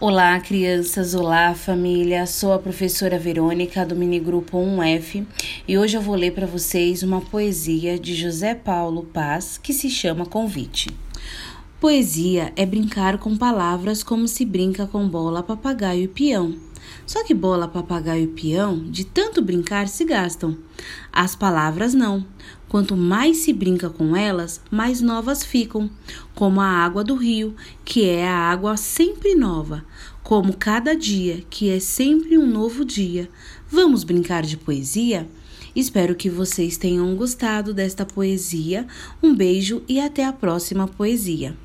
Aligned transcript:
Olá, 0.00 0.38
crianças! 0.38 1.12
Olá, 1.12 1.52
família! 1.56 2.24
Sou 2.24 2.52
a 2.52 2.58
professora 2.60 3.18
Verônica 3.18 3.84
do 3.84 3.96
Minigrupo 3.96 4.56
1F 4.56 5.26
e 5.66 5.76
hoje 5.76 5.96
eu 5.96 6.00
vou 6.00 6.14
ler 6.14 6.34
para 6.34 6.46
vocês 6.46 7.02
uma 7.02 7.20
poesia 7.20 7.98
de 7.98 8.14
José 8.14 8.54
Paulo 8.54 9.02
Paz 9.02 9.58
que 9.58 9.72
se 9.72 9.90
chama 9.90 10.24
Convite. 10.24 10.88
Poesia 11.80 12.52
é 12.54 12.64
brincar 12.64 13.18
com 13.18 13.36
palavras 13.36 14.04
como 14.04 14.28
se 14.28 14.44
brinca 14.44 14.86
com 14.86 15.08
bola, 15.08 15.42
papagaio 15.42 16.04
e 16.04 16.08
peão. 16.08 16.67
Só 17.06 17.24
que 17.24 17.34
bola, 17.34 17.68
papagaio 17.68 18.24
e 18.24 18.26
peão, 18.26 18.84
de 18.84 19.04
tanto 19.04 19.40
brincar, 19.42 19.88
se 19.88 20.04
gastam. 20.04 20.56
As 21.12 21.34
palavras 21.34 21.94
não. 21.94 22.26
Quanto 22.68 22.96
mais 22.96 23.38
se 23.38 23.52
brinca 23.52 23.88
com 23.88 24.14
elas, 24.14 24.60
mais 24.70 25.00
novas 25.00 25.42
ficam, 25.42 25.90
como 26.34 26.60
a 26.60 26.66
água 26.66 27.02
do 27.02 27.14
rio, 27.14 27.56
que 27.84 28.04
é 28.04 28.28
a 28.28 28.36
água 28.36 28.76
sempre 28.76 29.34
nova, 29.34 29.84
como 30.22 30.56
cada 30.56 30.94
dia, 30.94 31.42
que 31.48 31.70
é 31.70 31.80
sempre 31.80 32.36
um 32.36 32.46
novo 32.46 32.84
dia. 32.84 33.30
Vamos 33.70 34.04
brincar 34.04 34.42
de 34.42 34.56
poesia? 34.56 35.26
Espero 35.74 36.14
que 36.14 36.28
vocês 36.28 36.76
tenham 36.76 37.14
gostado 37.14 37.72
desta 37.72 38.04
poesia. 38.04 38.86
Um 39.22 39.34
beijo 39.34 39.82
e 39.88 40.00
até 40.00 40.24
a 40.24 40.32
próxima 40.32 40.88
poesia. 40.88 41.56